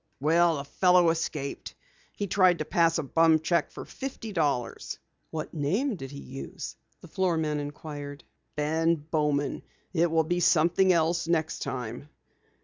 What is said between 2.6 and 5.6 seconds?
pass a bum cheque for fifty dollars." "What